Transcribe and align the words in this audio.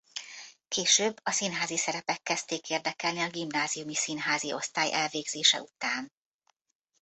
Később 0.67 1.19
a 1.23 1.31
színházi 1.31 1.77
szerepek 1.77 2.21
kezdték 2.23 2.69
érdekelni 2.69 3.19
a 3.21 3.29
gimnáziumi 3.29 3.95
színházi 3.95 4.53
osztály 4.53 4.93
elvégzése 4.93 5.61
után. 5.61 6.11